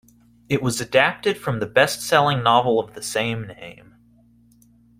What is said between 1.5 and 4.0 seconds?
the bestselling novel of the same name.